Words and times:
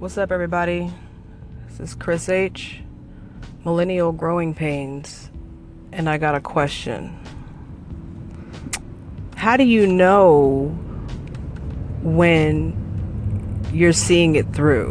What's 0.00 0.16
up, 0.16 0.32
everybody? 0.32 0.90
This 1.68 1.90
is 1.90 1.94
Chris 1.94 2.30
H, 2.30 2.80
Millennial 3.66 4.12
Growing 4.12 4.54
Pains, 4.54 5.30
and 5.92 6.08
I 6.08 6.16
got 6.16 6.34
a 6.34 6.40
question. 6.40 7.18
How 9.36 9.58
do 9.58 9.64
you 9.64 9.86
know 9.86 10.68
when 12.00 12.72
you're 13.74 13.92
seeing 13.92 14.36
it 14.36 14.54
through, 14.54 14.90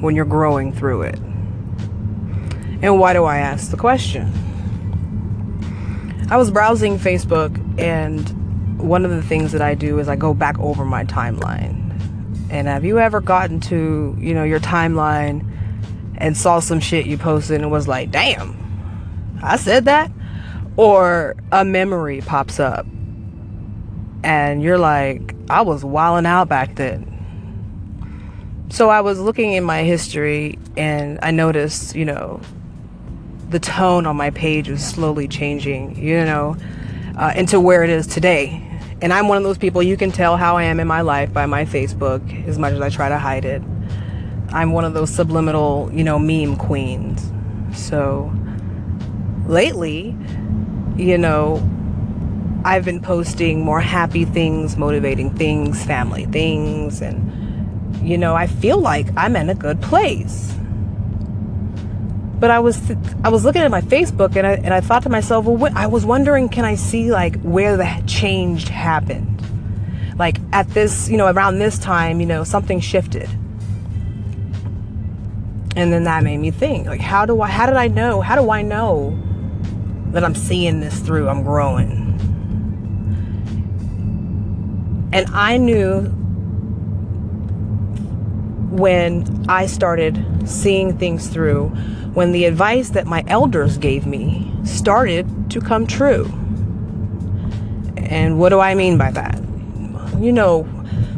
when 0.00 0.16
you're 0.16 0.24
growing 0.24 0.72
through 0.72 1.02
it? 1.02 1.18
And 2.80 2.98
why 2.98 3.12
do 3.12 3.24
I 3.24 3.36
ask 3.36 3.70
the 3.70 3.76
question? 3.76 4.32
I 6.30 6.38
was 6.38 6.50
browsing 6.50 6.98
Facebook, 6.98 7.54
and 7.78 8.80
one 8.80 9.04
of 9.04 9.10
the 9.10 9.22
things 9.22 9.52
that 9.52 9.60
I 9.60 9.74
do 9.74 9.98
is 9.98 10.08
I 10.08 10.16
go 10.16 10.32
back 10.32 10.58
over 10.58 10.86
my 10.86 11.04
timeline. 11.04 11.81
And 12.52 12.68
have 12.68 12.84
you 12.84 12.98
ever 12.98 13.22
gotten 13.22 13.60
to, 13.60 14.14
you 14.20 14.34
know, 14.34 14.44
your 14.44 14.60
timeline 14.60 15.48
and 16.18 16.36
saw 16.36 16.60
some 16.60 16.80
shit 16.80 17.06
you 17.06 17.16
posted 17.16 17.62
and 17.62 17.70
was 17.70 17.88
like, 17.88 18.10
damn, 18.10 19.38
I 19.42 19.56
said 19.56 19.86
that? 19.86 20.12
Or 20.76 21.34
a 21.50 21.64
memory 21.64 22.20
pops 22.20 22.60
up 22.60 22.86
and 24.22 24.62
you're 24.62 24.78
like, 24.78 25.34
I 25.48 25.62
was 25.62 25.82
wilding 25.82 26.26
out 26.26 26.48
back 26.48 26.76
then. 26.76 27.08
So 28.68 28.90
I 28.90 29.00
was 29.00 29.18
looking 29.18 29.52
in 29.52 29.64
my 29.64 29.82
history 29.82 30.58
and 30.76 31.18
I 31.22 31.30
noticed, 31.30 31.94
you 31.94 32.04
know, 32.04 32.40
the 33.48 33.60
tone 33.60 34.06
on 34.06 34.16
my 34.16 34.28
page 34.28 34.68
was 34.68 34.84
slowly 34.84 35.26
changing, 35.26 35.96
you 35.96 36.24
know, 36.24 36.56
uh, 37.16 37.32
into 37.34 37.60
where 37.60 37.82
it 37.82 37.90
is 37.90 38.06
today. 38.06 38.66
And 39.02 39.12
I'm 39.12 39.26
one 39.26 39.36
of 39.36 39.42
those 39.42 39.58
people, 39.58 39.82
you 39.82 39.96
can 39.96 40.12
tell 40.12 40.36
how 40.36 40.56
I 40.56 40.62
am 40.62 40.78
in 40.78 40.86
my 40.86 41.00
life 41.00 41.32
by 41.32 41.44
my 41.46 41.64
Facebook, 41.64 42.46
as 42.46 42.56
much 42.56 42.72
as 42.72 42.80
I 42.80 42.88
try 42.88 43.08
to 43.08 43.18
hide 43.18 43.44
it. 43.44 43.60
I'm 44.50 44.70
one 44.70 44.84
of 44.84 44.94
those 44.94 45.10
subliminal, 45.10 45.90
you 45.92 46.04
know, 46.04 46.20
meme 46.20 46.54
queens. 46.56 47.32
So 47.74 48.32
lately, 49.46 50.16
you 50.96 51.18
know, 51.18 51.56
I've 52.64 52.84
been 52.84 53.02
posting 53.02 53.64
more 53.64 53.80
happy 53.80 54.24
things, 54.24 54.76
motivating 54.76 55.34
things, 55.34 55.84
family 55.84 56.26
things, 56.26 57.02
and, 57.02 58.06
you 58.06 58.16
know, 58.16 58.36
I 58.36 58.46
feel 58.46 58.78
like 58.78 59.08
I'm 59.16 59.34
in 59.34 59.50
a 59.50 59.54
good 59.56 59.82
place. 59.82 60.54
But 62.42 62.50
I 62.50 62.58
was 62.58 62.90
I 63.22 63.28
was 63.28 63.44
looking 63.44 63.62
at 63.62 63.70
my 63.70 63.82
Facebook 63.82 64.34
and 64.34 64.44
I 64.44 64.54
and 64.54 64.74
I 64.74 64.80
thought 64.80 65.04
to 65.04 65.08
myself, 65.08 65.44
well, 65.44 65.56
what, 65.56 65.76
I 65.76 65.86
was 65.86 66.04
wondering, 66.04 66.48
can 66.48 66.64
I 66.64 66.74
see 66.74 67.12
like 67.12 67.40
where 67.42 67.76
the 67.76 68.02
change 68.08 68.66
happened? 68.66 69.40
Like 70.18 70.38
at 70.52 70.68
this, 70.70 71.08
you 71.08 71.16
know, 71.16 71.30
around 71.30 71.60
this 71.60 71.78
time, 71.78 72.18
you 72.18 72.26
know, 72.26 72.42
something 72.42 72.80
shifted. 72.80 73.30
And 75.76 75.92
then 75.92 76.02
that 76.02 76.24
made 76.24 76.38
me 76.38 76.50
think, 76.50 76.88
like, 76.88 77.00
how 77.00 77.26
do 77.26 77.40
I, 77.40 77.48
how 77.48 77.66
did 77.66 77.76
I 77.76 77.86
know? 77.86 78.20
How 78.20 78.34
do 78.34 78.50
I 78.50 78.62
know 78.62 79.16
that 80.06 80.24
I'm 80.24 80.34
seeing 80.34 80.80
this 80.80 80.98
through? 80.98 81.28
I'm 81.28 81.44
growing. 81.44 81.90
And 85.12 85.28
I 85.32 85.58
knew 85.58 86.12
when 88.72 89.44
I 89.48 89.66
started 89.66 90.24
seeing 90.48 90.96
things 90.98 91.28
through 91.28 91.68
when 92.14 92.32
the 92.32 92.44
advice 92.44 92.90
that 92.90 93.06
my 93.06 93.24
elders 93.26 93.78
gave 93.78 94.06
me 94.06 94.52
started 94.64 95.50
to 95.50 95.60
come 95.60 95.86
true. 95.86 96.24
And 97.96 98.38
what 98.38 98.50
do 98.50 98.60
I 98.60 98.74
mean 98.74 98.98
by 98.98 99.10
that? 99.12 99.38
You 100.18 100.32
know, 100.32 100.62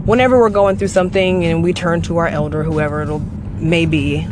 whenever 0.04 0.38
we're 0.38 0.50
going 0.50 0.76
through 0.76 0.88
something 0.88 1.44
and 1.44 1.62
we 1.62 1.72
turn 1.72 2.02
to 2.02 2.18
our 2.18 2.28
elder, 2.28 2.62
whoever 2.62 3.02
it 3.02 3.20
may 3.56 3.86
be, 3.86 4.26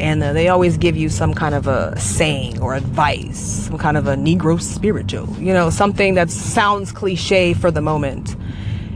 and 0.00 0.22
uh, 0.22 0.32
they 0.32 0.48
always 0.48 0.76
give 0.78 0.96
you 0.96 1.08
some 1.08 1.34
kind 1.34 1.54
of 1.54 1.66
a 1.66 1.98
saying 1.98 2.60
or 2.60 2.74
advice, 2.74 3.38
some 3.38 3.78
kind 3.78 3.96
of 3.96 4.06
a 4.06 4.14
Negro 4.14 4.60
spiritual, 4.60 5.28
you 5.38 5.52
know, 5.52 5.70
something 5.70 6.14
that 6.14 6.30
sounds 6.30 6.92
cliche 6.92 7.52
for 7.52 7.70
the 7.70 7.82
moment. 7.82 8.34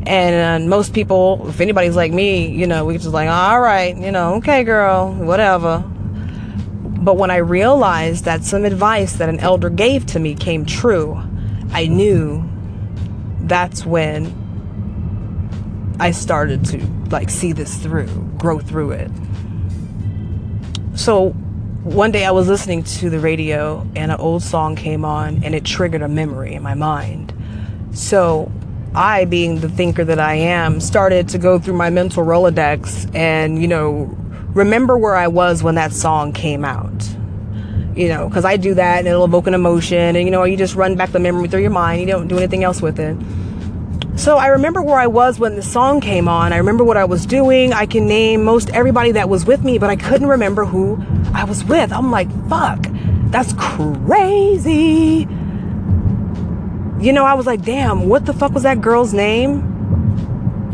And 0.06 0.64
uh, 0.64 0.68
most 0.68 0.94
people, 0.94 1.48
if 1.48 1.60
anybody's 1.60 1.96
like 1.96 2.12
me, 2.12 2.46
you 2.46 2.66
know, 2.66 2.84
we 2.84 2.94
just 2.96 3.08
like, 3.08 3.28
all 3.28 3.60
right, 3.60 3.96
you 3.96 4.12
know, 4.12 4.34
okay, 4.34 4.62
girl, 4.62 5.12
whatever. 5.12 5.80
But 5.80 7.16
when 7.16 7.30
I 7.30 7.36
realized 7.36 8.24
that 8.24 8.44
some 8.44 8.64
advice 8.64 9.14
that 9.14 9.28
an 9.28 9.40
elder 9.40 9.68
gave 9.68 10.06
to 10.06 10.20
me 10.20 10.34
came 10.34 10.64
true, 10.64 11.20
I 11.70 11.86
knew 11.86 12.48
that's 13.42 13.84
when 13.84 14.32
I 15.98 16.12
started 16.12 16.64
to 16.66 16.78
like 17.10 17.30
see 17.30 17.52
this 17.52 17.76
through, 17.76 18.06
grow 18.38 18.60
through 18.60 18.92
it. 18.92 19.10
So 20.94 21.30
one 21.82 22.10
day 22.10 22.24
I 22.24 22.30
was 22.30 22.48
listening 22.48 22.82
to 22.84 23.10
the 23.10 23.18
radio 23.20 23.80
and 23.94 24.10
an 24.10 24.18
old 24.18 24.42
song 24.42 24.76
came 24.76 25.04
on 25.04 25.42
and 25.44 25.54
it 25.54 25.64
triggered 25.64 26.02
a 26.02 26.08
memory 26.08 26.54
in 26.54 26.62
my 26.62 26.74
mind. 26.74 27.32
So 27.92 28.50
I, 28.96 29.26
being 29.26 29.60
the 29.60 29.68
thinker 29.68 30.04
that 30.04 30.18
I 30.18 30.34
am, 30.34 30.80
started 30.80 31.28
to 31.28 31.38
go 31.38 31.58
through 31.58 31.74
my 31.74 31.90
mental 31.90 32.24
Rolodex 32.24 33.14
and, 33.14 33.60
you 33.60 33.68
know, 33.68 34.16
remember 34.54 34.96
where 34.96 35.14
I 35.14 35.28
was 35.28 35.62
when 35.62 35.74
that 35.74 35.92
song 35.92 36.32
came 36.32 36.64
out. 36.64 37.08
You 37.94 38.08
know, 38.08 38.28
because 38.28 38.44
I 38.44 38.56
do 38.58 38.74
that 38.74 38.98
and 38.98 39.08
it'll 39.08 39.24
evoke 39.24 39.46
an 39.46 39.54
emotion, 39.54 40.16
and 40.16 40.18
you 40.18 40.30
know, 40.30 40.44
you 40.44 40.54
just 40.58 40.74
run 40.74 40.96
back 40.96 41.12
the 41.12 41.18
memory 41.18 41.48
through 41.48 41.62
your 41.62 41.70
mind. 41.70 42.02
You 42.02 42.06
don't 42.06 42.28
do 42.28 42.36
anything 42.36 42.62
else 42.62 42.82
with 42.82 43.00
it. 43.00 43.16
So 44.18 44.36
I 44.36 44.48
remember 44.48 44.82
where 44.82 44.98
I 44.98 45.06
was 45.06 45.38
when 45.38 45.56
the 45.56 45.62
song 45.62 46.02
came 46.02 46.28
on. 46.28 46.52
I 46.52 46.58
remember 46.58 46.84
what 46.84 46.98
I 46.98 47.06
was 47.06 47.24
doing. 47.24 47.72
I 47.72 47.86
can 47.86 48.06
name 48.06 48.44
most 48.44 48.68
everybody 48.70 49.12
that 49.12 49.30
was 49.30 49.46
with 49.46 49.64
me, 49.64 49.78
but 49.78 49.88
I 49.88 49.96
couldn't 49.96 50.26
remember 50.26 50.66
who 50.66 51.02
I 51.34 51.44
was 51.44 51.64
with. 51.64 51.90
I'm 51.92 52.10
like, 52.10 52.28
fuck, 52.48 52.86
that's 53.30 53.54
crazy. 53.54 55.26
You 57.00 57.12
know, 57.12 57.24
I 57.24 57.34
was 57.34 57.46
like, 57.46 57.62
damn, 57.62 58.08
what 58.08 58.24
the 58.24 58.32
fuck 58.32 58.52
was 58.52 58.62
that 58.62 58.80
girl's 58.80 59.12
name? 59.12 59.60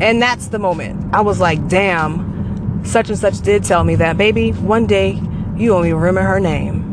And 0.01 0.23
that's 0.23 0.49
the 0.49 0.59
moment. 0.59 1.15
I 1.15 1.21
was 1.21 1.41
like, 1.41 1.69
damn, 1.69 2.85
such 2.85 3.09
and 3.09 3.19
such 3.19 3.41
did 3.41 3.65
tell 3.65 3.83
me 3.83 3.97
that, 3.97 4.17
baby, 4.17 4.51
one 4.51 4.87
day 4.87 5.21
you 5.57 5.73
won't 5.73 5.93
remember 5.93 6.23
her 6.23 6.41
name. 6.41 6.89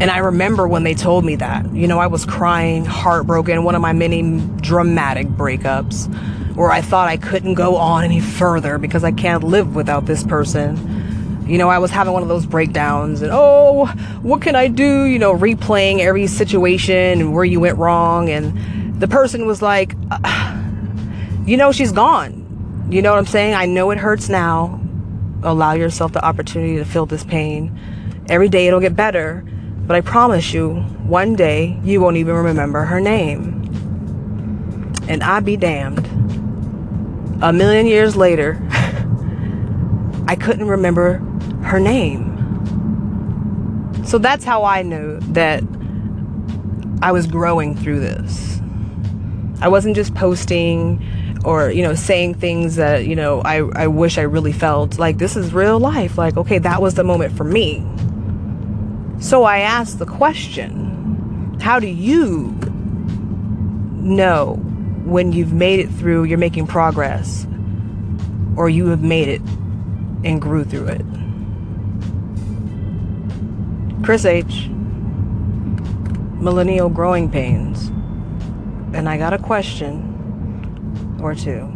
And 0.00 0.10
I 0.10 0.18
remember 0.18 0.66
when 0.66 0.82
they 0.82 0.94
told 0.94 1.24
me 1.24 1.36
that. 1.36 1.72
You 1.74 1.86
know, 1.86 1.98
I 1.98 2.08
was 2.08 2.24
crying, 2.24 2.84
heartbroken, 2.84 3.62
one 3.62 3.74
of 3.74 3.82
my 3.82 3.92
many 3.92 4.40
dramatic 4.56 5.28
breakups 5.28 6.12
where 6.56 6.70
I 6.70 6.80
thought 6.80 7.08
I 7.08 7.18
couldn't 7.18 7.54
go 7.54 7.76
on 7.76 8.04
any 8.04 8.20
further 8.20 8.78
because 8.78 9.04
I 9.04 9.12
can't 9.12 9.44
live 9.44 9.74
without 9.74 10.06
this 10.06 10.24
person. 10.24 10.76
You 11.46 11.58
know, 11.58 11.68
I 11.68 11.78
was 11.78 11.90
having 11.90 12.12
one 12.12 12.22
of 12.22 12.28
those 12.28 12.46
breakdowns 12.46 13.22
and, 13.22 13.30
oh, 13.32 13.86
what 14.22 14.42
can 14.42 14.54
I 14.54 14.68
do? 14.68 15.04
You 15.04 15.18
know, 15.18 15.34
replaying 15.36 16.00
every 16.00 16.26
situation 16.26 17.20
and 17.20 17.34
where 17.34 17.44
you 17.44 17.60
went 17.60 17.78
wrong. 17.78 18.30
And 18.30 19.00
the 19.00 19.08
person 19.08 19.46
was 19.46 19.60
like, 19.60 19.94
uh, 20.10 20.62
you 21.44 21.56
know, 21.56 21.72
she's 21.72 21.92
gone 21.92 22.42
you 22.92 23.00
know 23.00 23.12
what 23.12 23.18
I'm 23.18 23.26
saying? 23.26 23.54
I 23.54 23.64
know 23.64 23.90
it 23.90 23.96
hurts 23.96 24.28
now. 24.28 24.78
Allow 25.42 25.72
yourself 25.72 26.12
the 26.12 26.22
opportunity 26.22 26.76
to 26.76 26.84
feel 26.84 27.06
this 27.06 27.24
pain. 27.24 27.74
Every 28.28 28.50
day 28.50 28.66
it'll 28.66 28.80
get 28.80 28.94
better, 28.94 29.42
but 29.86 29.96
I 29.96 30.02
promise 30.02 30.52
you, 30.52 30.74
one 31.06 31.34
day 31.34 31.80
you 31.82 32.02
won't 32.02 32.18
even 32.18 32.34
remember 32.34 32.84
her 32.84 33.00
name. 33.00 33.62
And 35.08 35.22
I 35.22 35.40
be 35.40 35.56
damned. 35.56 36.06
A 37.42 37.50
million 37.50 37.86
years 37.86 38.14
later, 38.14 38.60
I 40.28 40.36
couldn't 40.36 40.68
remember 40.68 41.16
her 41.72 41.80
name. 41.80 42.28
So 44.04 44.18
that's 44.18 44.44
how 44.44 44.62
I 44.62 44.82
knew 44.82 45.18
that 45.32 45.64
I 47.00 47.12
was 47.12 47.26
growing 47.26 47.74
through 47.74 48.00
this. 48.00 48.60
I 49.62 49.68
wasn't 49.68 49.96
just 49.96 50.14
posting 50.14 51.02
or 51.46 51.70
you 51.70 51.82
know 51.82 51.94
saying 51.94 52.34
things 52.34 52.76
that 52.76 53.06
you 53.06 53.16
know 53.16 53.40
I, 53.40 53.62
I 53.74 53.86
wish 53.86 54.18
I 54.18 54.22
really 54.22 54.52
felt 54.52 54.98
like 54.98 55.16
this 55.18 55.34
is 55.34 55.52
real 55.52 55.80
life 55.80 56.16
like 56.16 56.36
okay 56.36 56.58
that 56.58 56.80
was 56.80 56.94
the 56.94 57.02
moment 57.02 57.36
for 57.36 57.42
me 57.42 57.84
so 59.18 59.42
I 59.42 59.58
asked 59.58 59.98
the 59.98 60.06
question 60.06 61.58
how 61.60 61.80
do 61.80 61.88
you 61.88 62.56
know 63.98 64.54
when 65.04 65.32
you've 65.32 65.52
made 65.52 65.80
it 65.80 65.90
through 65.90 66.24
you're 66.24 66.38
making 66.38 66.68
progress 66.68 67.44
or 68.56 68.68
you 68.68 68.86
have 68.86 69.02
made 69.02 69.26
it 69.26 69.40
and 70.22 70.40
grew 70.40 70.62
through 70.62 70.86
it 70.86 71.04
Chris 74.02 74.24
H 74.24 74.68
Millennial 76.40 76.88
Growing 76.88 77.30
Pains 77.30 77.86
and 78.94 79.08
I 79.08 79.16
got 79.16 79.32
a 79.32 79.38
question 79.38 81.18
or 81.22 81.36
two. 81.36 81.72